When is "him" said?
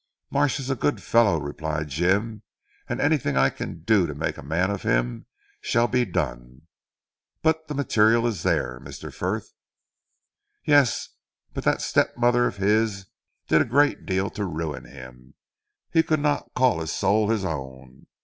4.81-5.27, 14.85-15.35